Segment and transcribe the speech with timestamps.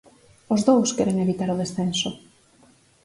[0.53, 2.09] Os dous queren evitar o descenso.